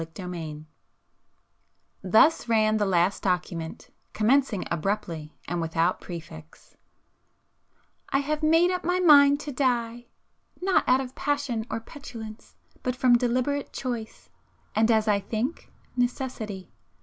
[p 0.01 0.07
399]XXXV 0.23 0.65
Thus 2.01 2.49
ran 2.49 2.77
the 2.77 2.87
'last 2.87 3.21
document,' 3.21 3.91
commencing 4.13 4.65
abruptly 4.71 5.37
and 5.47 5.61
without 5.61 6.01
prefix;— 6.01 6.75
"I 8.09 8.17
have 8.17 8.41
made 8.41 8.71
up 8.71 8.83
my 8.83 8.99
mind 8.99 9.39
to 9.41 9.51
die. 9.51 10.07
Not 10.59 10.89
out 10.89 11.01
of 11.01 11.13
passion 11.13 11.67
or 11.69 11.79
petulance,—but 11.79 12.95
from 12.95 13.15
deliberate 13.15 13.73
choice, 13.73 14.31
and 14.73 14.89
as 14.89 15.07
I 15.07 15.19
think, 15.19 15.69
necessity. 15.95 16.71